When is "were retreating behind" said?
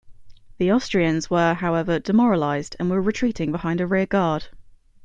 2.89-3.79